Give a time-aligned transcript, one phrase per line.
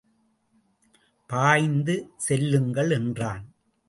[1.29, 1.95] பாய்ந்து
[2.17, 2.91] செல்லுங்கள்!
[2.91, 3.45] என்றான்.